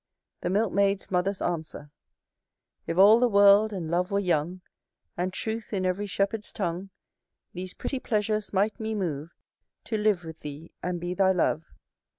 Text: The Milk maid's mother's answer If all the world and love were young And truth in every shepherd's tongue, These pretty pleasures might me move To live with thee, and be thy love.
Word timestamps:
The 0.39 0.49
Milk 0.49 0.73
maid's 0.73 1.11
mother's 1.11 1.43
answer 1.43 1.91
If 2.87 2.97
all 2.97 3.19
the 3.19 3.29
world 3.29 3.71
and 3.71 3.91
love 3.91 4.09
were 4.09 4.17
young 4.19 4.61
And 5.15 5.31
truth 5.31 5.71
in 5.73 5.85
every 5.85 6.07
shepherd's 6.07 6.51
tongue, 6.51 6.89
These 7.53 7.75
pretty 7.75 7.99
pleasures 7.99 8.51
might 8.51 8.79
me 8.79 8.95
move 8.95 9.35
To 9.83 9.99
live 9.99 10.25
with 10.25 10.39
thee, 10.39 10.71
and 10.81 10.99
be 10.99 11.13
thy 11.13 11.33
love. 11.33 11.71